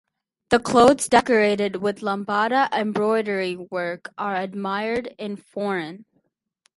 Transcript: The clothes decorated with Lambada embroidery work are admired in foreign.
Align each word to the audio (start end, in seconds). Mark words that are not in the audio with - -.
The 0.49 0.57
clothes 0.57 1.07
decorated 1.07 1.75
with 1.75 1.99
Lambada 2.01 2.67
embroidery 2.73 3.55
work 3.55 4.11
are 4.17 4.35
admired 4.35 5.13
in 5.19 5.35
foreign. 5.35 6.05